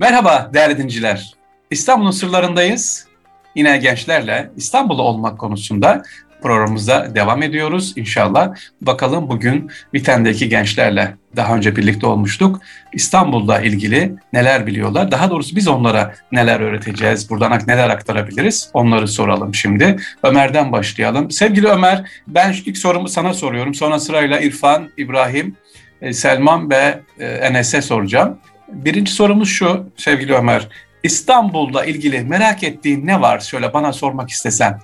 [0.00, 1.34] Merhaba değerli dinciler.
[1.70, 3.06] İstanbul'un sırlarındayız.
[3.54, 6.02] Yine gençlerle İstanbul'da olmak konusunda
[6.42, 8.54] programımıza devam ediyoruz inşallah.
[8.80, 12.60] Bakalım bugün Viten'deki gençlerle daha önce birlikte olmuştuk.
[12.92, 15.10] İstanbul'da ilgili neler biliyorlar?
[15.10, 17.30] Daha doğrusu biz onlara neler öğreteceğiz?
[17.30, 18.70] Buradan neler aktarabiliriz?
[18.74, 19.96] Onları soralım şimdi.
[20.22, 21.30] Ömer'den başlayalım.
[21.30, 23.74] Sevgili Ömer, ben ilk sorumu sana soruyorum.
[23.74, 25.56] Sonra sırayla İrfan, İbrahim,
[26.02, 28.38] e, Selman ve e, Enes'e soracağım.
[28.72, 30.68] Birinci sorumuz şu sevgili Ömer.
[31.02, 33.40] İstanbul'la ilgili merak ettiğin ne var?
[33.40, 34.80] Şöyle bana sormak istesen.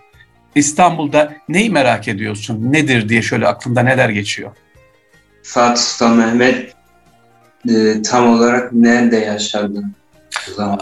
[0.55, 2.73] İstanbul'da neyi merak ediyorsun?
[2.73, 4.51] Nedir diye şöyle aklında neler geçiyor?
[5.43, 6.75] Fatih Sultan Mehmet
[7.69, 9.83] e, tam olarak nerede yaşardı
[10.51, 10.81] o zaman?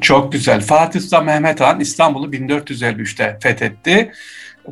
[0.00, 0.60] Çok güzel.
[0.60, 4.12] Fatih Sultan Mehmet Han İstanbul'u 1453'te fethetti.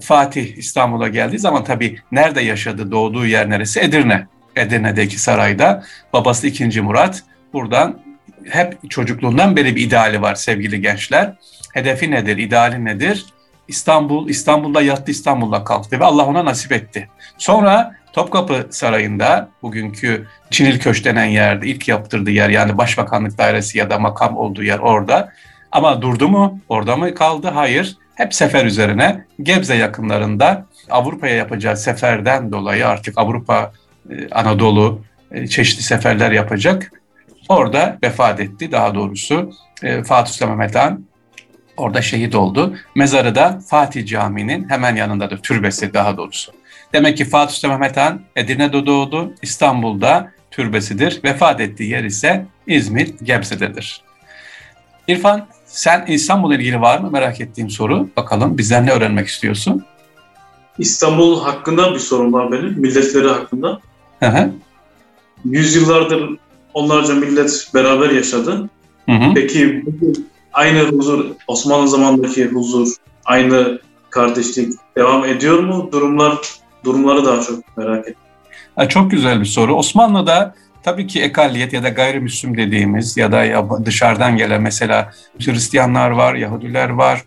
[0.00, 3.80] Fatih İstanbul'a geldiği zaman tabii nerede yaşadı, doğduğu yer neresi?
[3.80, 4.27] Edirne.
[4.56, 5.84] Edirne'deki sarayda.
[6.12, 6.80] Babası 2.
[6.80, 7.22] Murat.
[7.54, 8.00] Buradan
[8.44, 11.34] hep çocukluğundan beri bir ideali var sevgili gençler.
[11.74, 13.27] Hedefi nedir, ideali nedir?
[13.69, 17.08] İstanbul, İstanbul'da yattı, İstanbul'da kalktı ve Allah ona nasip etti.
[17.38, 23.91] Sonra Topkapı Sarayı'nda bugünkü Çinil Köşk denen yerde ilk yaptırdığı yer yani Başbakanlık Dairesi ya
[23.91, 25.32] da makam olduğu yer orada.
[25.72, 26.60] Ama durdu mu?
[26.69, 27.48] Orada mı kaldı?
[27.55, 27.97] Hayır.
[28.14, 33.72] Hep sefer üzerine Gebze yakınlarında Avrupa'ya yapacağı seferden dolayı artık Avrupa,
[34.10, 36.92] e, Anadolu e, çeşitli seferler yapacak.
[37.48, 39.50] Orada vefat etti daha doğrusu.
[39.83, 41.05] E, Fatih Sultan Mehmet Han
[41.77, 42.77] orada şehit oldu.
[42.95, 46.53] Mezarı da Fatih Camii'nin hemen yanındadır, türbesi daha doğrusu.
[46.92, 51.20] Demek ki Fatih Sultan Mehmet Han Edirne'de doğdu, İstanbul'da türbesidir.
[51.25, 54.03] Vefat ettiği yer ise İzmir, Gebze'dedir.
[55.09, 58.09] İrfan, sen İstanbul'la ilgili var mı merak ettiğim soru?
[58.17, 59.84] Bakalım bizden ne öğrenmek istiyorsun?
[60.78, 63.81] İstanbul hakkında bir sorun var benim, milletleri hakkında.
[64.20, 64.50] Hı hı.
[65.45, 66.39] Yüzyıllardır
[66.75, 68.70] onlarca millet beraber yaşadı.
[69.08, 69.34] Hı hı.
[69.34, 69.84] Peki
[70.53, 72.89] aynı huzur, Osmanlı zamanındaki huzur,
[73.25, 75.89] aynı kardeşlik devam ediyor mu?
[75.92, 76.38] Durumlar
[76.84, 78.15] durumları daha çok merak ettim.
[78.76, 79.75] Ha, çok güzel bir soru.
[79.75, 86.34] Osmanlı'da tabii ki ekalliyet ya da gayrimüslim dediğimiz ya da dışarıdan gelen mesela Hristiyanlar var,
[86.34, 87.25] Yahudiler var,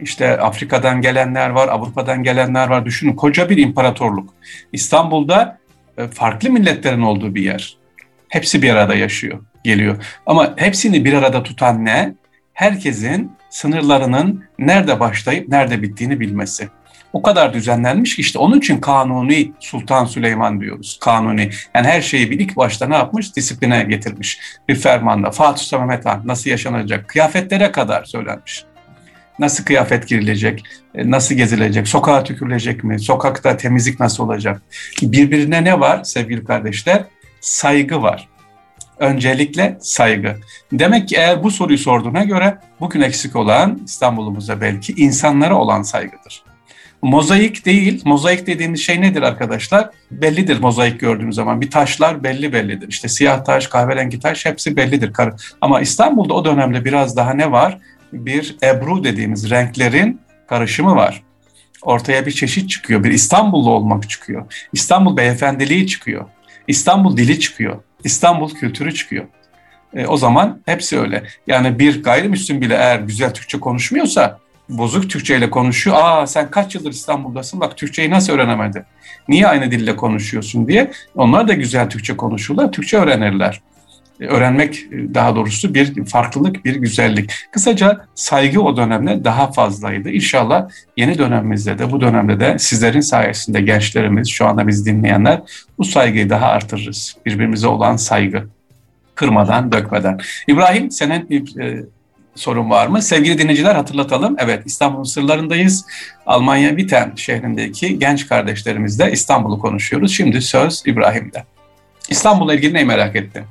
[0.00, 2.84] işte Afrika'dan gelenler var, Avrupa'dan gelenler var.
[2.84, 4.34] Düşünün koca bir imparatorluk.
[4.72, 5.58] İstanbul'da
[5.98, 7.76] e, farklı milletlerin olduğu bir yer.
[8.28, 10.04] Hepsi bir arada yaşıyor, geliyor.
[10.26, 12.14] Ama hepsini bir arada tutan ne?
[12.54, 16.68] Herkesin sınırlarının nerede başlayıp nerede bittiğini bilmesi.
[17.12, 20.98] O kadar düzenlenmiş ki işte onun için Kanuni Sultan Süleyman diyoruz.
[21.00, 21.50] Kanuni.
[21.74, 23.36] Yani her şeyi bir ilk başta ne yapmış?
[23.36, 24.40] Disipline getirmiş.
[24.68, 25.30] Bir fermanda.
[25.30, 27.08] Fatih Sultan Mehmet Han nasıl yaşanacak?
[27.08, 28.64] Kıyafetlere kadar söylenmiş.
[29.38, 30.64] Nasıl kıyafet girilecek?
[30.94, 31.88] E, nasıl gezilecek?
[31.88, 33.00] Sokağa tükürülecek mi?
[33.00, 34.62] Sokakta temizlik nasıl olacak?
[35.02, 37.04] Birbirine ne var sevgili kardeşler?
[37.40, 38.28] Saygı var.
[38.98, 40.36] Öncelikle saygı.
[40.72, 46.42] Demek ki eğer bu soruyu sorduğuna göre bugün eksik olan İstanbul'umuzda belki insanlara olan saygıdır.
[47.02, 49.90] Mozaik değil, mozaik dediğimiz şey nedir arkadaşlar?
[50.10, 51.60] Bellidir mozaik gördüğümüz zaman.
[51.60, 52.88] Bir taşlar belli bellidir.
[52.88, 55.12] İşte siyah taş, kahverengi taş hepsi bellidir.
[55.60, 57.78] Ama İstanbul'da o dönemde biraz daha ne var?
[58.12, 61.22] Bir ebru dediğimiz renklerin karışımı var.
[61.82, 63.04] Ortaya bir çeşit çıkıyor.
[63.04, 64.68] Bir İstanbullu olmak çıkıyor.
[64.72, 66.24] İstanbul beyefendiliği çıkıyor.
[66.68, 67.82] İstanbul dili çıkıyor.
[68.04, 69.24] İstanbul kültürü çıkıyor.
[69.94, 71.22] E, o zaman hepsi öyle.
[71.46, 75.96] Yani bir gayrimüslim bile eğer güzel Türkçe konuşmuyorsa bozuk Türkçe ile konuşuyor.
[76.00, 78.82] Aa sen kaç yıldır İstanbul'dasın bak Türkçeyi nasıl öğrenemedin?
[79.28, 80.90] Niye aynı dille konuşuyorsun diye.
[81.14, 83.60] Onlar da güzel Türkçe konuşurlar, Türkçe öğrenirler.
[84.20, 87.32] Öğrenmek daha doğrusu bir farklılık, bir güzellik.
[87.52, 90.10] Kısaca saygı o dönemde daha fazlaydı.
[90.10, 95.42] İnşallah yeni dönemimizde de bu dönemde de sizlerin sayesinde gençlerimiz, şu anda biz dinleyenler
[95.78, 97.16] bu saygıyı daha artırırız.
[97.26, 98.48] Birbirimize olan saygı.
[99.14, 100.20] Kırmadan, dökmeden.
[100.48, 101.84] İbrahim senin e,
[102.34, 103.02] sorun var mı?
[103.02, 104.36] Sevgili dinleyiciler hatırlatalım.
[104.38, 105.86] Evet İstanbul'un sırlarındayız.
[106.26, 110.12] Almanya Witten şehrindeki genç kardeşlerimizle İstanbul'u konuşuyoruz.
[110.12, 111.44] Şimdi söz İbrahim'de.
[112.08, 113.44] İstanbul'la ilgili neyi merak ettin?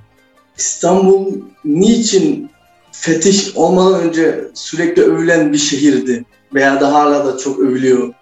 [0.58, 2.50] İstanbul niçin
[2.92, 6.26] fetih olmadan önce sürekli övülen bir şehirdi?
[6.54, 8.14] Veya da hala da çok övülüyor.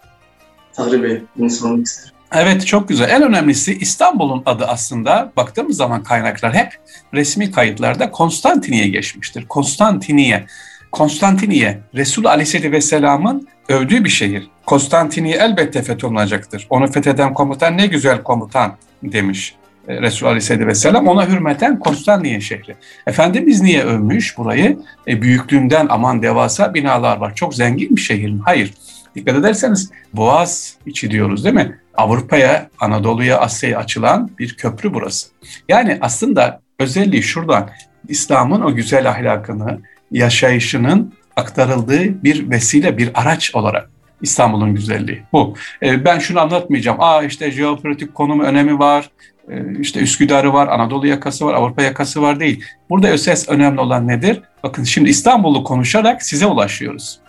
[0.74, 2.16] Tahri Bey bunu sormak isterim.
[2.34, 3.10] Evet çok güzel.
[3.10, 6.74] En önemlisi İstanbul'un adı aslında baktığımız zaman kaynaklar hep
[7.14, 9.46] resmi kayıtlarda Konstantiniye geçmiştir.
[9.48, 10.46] Konstantiniye.
[10.92, 14.50] Konstantiniye Resul Aleyhisselatü Vesselam'ın övdüğü bir şehir.
[14.66, 16.68] Konstantiniye elbette fetholunacaktır.
[16.70, 19.56] Onu fetheden komutan ne güzel komutan demiş.
[19.88, 22.76] E, Resul Aleyhisselatü Vesselam ona hürmeten Konstantiniye şehri.
[23.08, 24.80] Efendimiz niye övmüş burayı?
[25.08, 27.36] E, büyüklüğünden aman devasa binalar var.
[27.36, 28.40] Çok zengin bir şehir mi?
[28.46, 28.74] Hayır.
[29.16, 31.80] Dikkat ederseniz Boğaz içi diyoruz değil mi?
[31.98, 35.28] Avrupa'ya, Anadolu'ya, Asya'ya açılan bir köprü burası.
[35.70, 37.70] Yani aslında özelliği şuradan.
[38.08, 39.80] İslam'ın o güzel ahlakını,
[40.12, 43.90] yaşayışının aktarıldığı bir vesile, bir araç olarak
[44.22, 45.54] İstanbul'un güzelliği bu.
[45.84, 46.98] E, ben şunu anlatmayacağım.
[47.02, 49.10] Aa işte jeopolitik konumu önemi var.
[49.50, 52.64] E, işte Üsküdar'ı var, Anadolu yakası var, Avrupa yakası var değil.
[52.90, 54.42] Burada öses önemli olan nedir?
[54.64, 57.20] Bakın şimdi İstanbul'u konuşarak size ulaşıyoruz.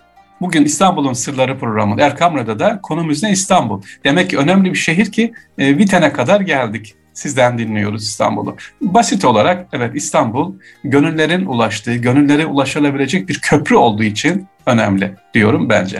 [0.40, 3.82] Bugün İstanbul'un Sırları programı Erkam Radyo'da konumuz ne İstanbul.
[4.04, 6.94] Demek ki önemli bir şehir ki e, Viten'e kadar geldik.
[7.12, 8.56] Sizden dinliyoruz İstanbul'u.
[8.80, 10.54] Basit olarak evet İstanbul
[10.84, 15.98] gönüllerin ulaştığı, gönüllere ulaşılabilecek bir köprü olduğu için önemli diyorum bence.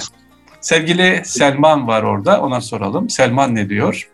[0.66, 3.10] Sevgili Selman var orada ona soralım.
[3.10, 4.08] Selman ne diyor?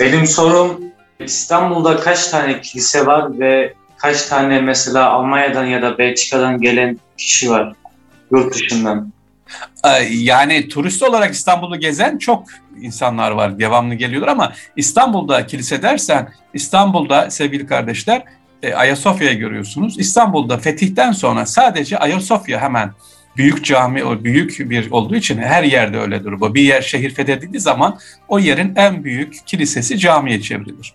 [0.00, 0.80] Benim sorum
[1.20, 7.50] İstanbul'da kaç tane kilise var ve kaç tane mesela Almanya'dan ya da Belçika'dan gelen kişi
[7.50, 7.72] var
[8.30, 9.12] yurt dışından?
[10.10, 12.44] Yani turist olarak İstanbul'u gezen çok
[12.80, 13.58] insanlar var.
[13.58, 18.22] Devamlı geliyorlar ama İstanbul'da kilise dersen İstanbul'da sevgili kardeşler
[18.62, 19.98] e, Ayasofya'yı görüyorsunuz.
[19.98, 22.90] İstanbul'da fetihten sonra sadece Ayasofya hemen
[23.36, 26.54] büyük cami o büyük bir olduğu için her yerde öyledir bu.
[26.54, 27.98] Bir yer şehir fethedildiği zaman
[28.28, 30.94] o yerin en büyük kilisesi camiye çevrilir.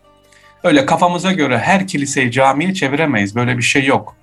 [0.64, 3.36] Öyle kafamıza göre her kiliseyi camiye çeviremeyiz.
[3.36, 4.16] Böyle bir şey yok.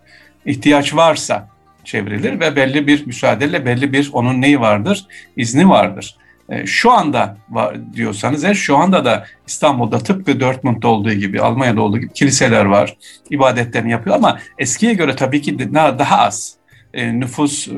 [0.47, 1.49] İhtiyaç varsa
[1.85, 5.07] çevrilir ve belli bir müsaadeyle belli bir onun neyi vardır?
[5.37, 6.17] izni vardır.
[6.49, 11.81] E, şu anda var diyorsanız eğer şu anda da İstanbul'da tıpkı Dortmund'da olduğu gibi, Almanya'da
[11.81, 12.97] olduğu gibi kiliseler var.
[13.31, 16.58] ibadetlerini yapıyor ama eskiye göre tabii ki daha az
[16.99, 17.73] e, nüfus, e,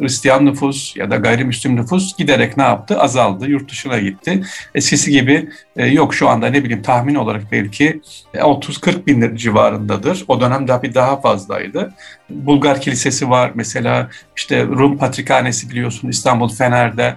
[0.00, 3.00] Hristiyan nüfus ya da gayrimüslim nüfus giderek ne yaptı?
[3.00, 4.42] Azaldı, yurt dışına gitti.
[4.74, 8.00] Eskisi gibi e, yok şu anda ne bileyim tahmin olarak belki
[8.34, 10.24] 30-40 bin civarındadır.
[10.28, 11.94] O dönem daha bir daha fazlaydı.
[12.30, 17.16] Bulgar Kilisesi var mesela işte Rum Patrikhanesi biliyorsun İstanbul Fener'de.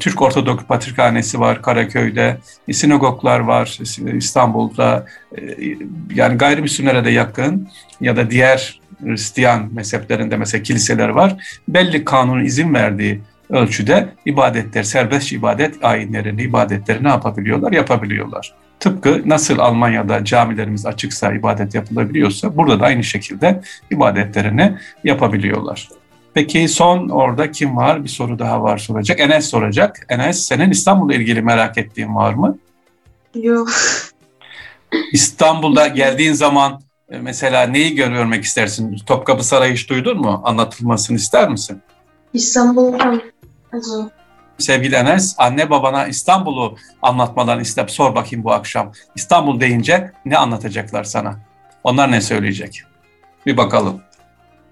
[0.00, 2.36] Türk Ortodok Patrikhanesi var Karaköy'de,
[2.72, 3.78] sinagoglar var
[4.14, 5.06] İstanbul'da,
[6.14, 7.68] yani gayrimüslimlere de yakın
[8.00, 11.58] ya da diğer Hristiyan mezheplerinde mesela kiliseler var.
[11.68, 13.20] Belli kanunun izin verdiği
[13.50, 17.72] ölçüde ibadetler, serbest ibadet ayinlerini, ibadetleri ne yapabiliyorlar?
[17.72, 18.54] Yapabiliyorlar.
[18.80, 23.60] Tıpkı nasıl Almanya'da camilerimiz açıksa, ibadet yapılabiliyorsa burada da aynı şekilde
[23.90, 25.88] ibadetlerini yapabiliyorlar.
[26.34, 28.04] Peki son orada kim var?
[28.04, 29.20] Bir soru daha var soracak.
[29.20, 30.06] Enes soracak.
[30.08, 32.58] Enes senin İstanbul'la ilgili merak ettiğin var mı?
[33.34, 33.70] Yok.
[35.12, 38.96] İstanbul'da geldiğin zaman mesela neyi görmek istersin?
[39.06, 40.42] Topkapı Sarayı hiç duydun mu?
[40.44, 41.82] Anlatılmasını ister misin?
[42.34, 43.22] İstanbul'dan.
[44.58, 48.92] Sevgili Enes, anne babana İstanbul'u anlatmalarını istep sor bakayım bu akşam.
[49.14, 51.40] İstanbul deyince ne anlatacaklar sana?
[51.84, 52.82] Onlar ne söyleyecek?
[53.46, 54.00] Bir bakalım.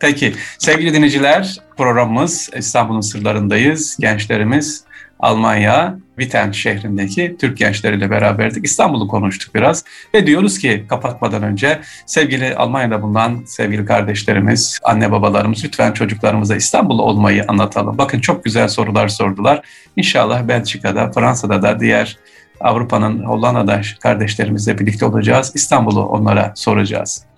[0.01, 3.97] Peki sevgili dinleyiciler programımız İstanbul'un sırlarındayız.
[4.01, 4.85] Gençlerimiz
[5.23, 8.65] Almanya, Witten şehrindeki Türk gençleriyle beraberdik.
[8.65, 9.85] İstanbul'u konuştuk biraz
[10.15, 16.99] ve diyoruz ki kapatmadan önce sevgili Almanya'da bulunan sevgili kardeşlerimiz, anne babalarımız lütfen çocuklarımıza İstanbul
[16.99, 17.99] olmayı anlatalım.
[17.99, 19.63] Bakın çok güzel sorular sordular.
[19.97, 22.19] İnşallah Belçika'da, Fransa'da da diğer
[22.61, 25.53] Avrupa'nın Hollanda'da kardeşlerimizle birlikte olacağız.
[25.55, 27.30] İstanbul'u onlara soracağız.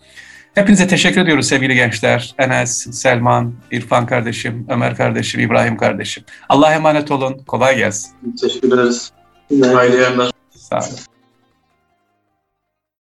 [0.55, 2.35] Hepinize teşekkür ediyoruz sevgili gençler.
[2.39, 6.25] Enes, Selman, İrfan kardeşim, Ömer kardeşim, İbrahim kardeşim.
[6.49, 7.39] Allah'a emanet olun.
[7.47, 8.13] Kolay gelsin.
[8.41, 9.13] Teşekkür ederiz.
[9.75, 10.31] Hayırlı yayınlar.
[10.51, 11.12] Sağ olun.